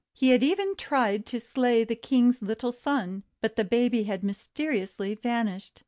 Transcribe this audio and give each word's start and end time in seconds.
He 0.13 0.29
had 0.29 0.41
even 0.41 0.75
tried 0.75 1.27
to 1.27 1.39
slay 1.39 1.83
the 1.83 1.93
King's 1.95 2.41
little 2.41 2.71
son; 2.71 3.21
but 3.39 3.55
the 3.55 3.63
baby 3.63 4.05
had 4.05 4.23
mysteriously 4.23 5.13
vanished. 5.13 5.79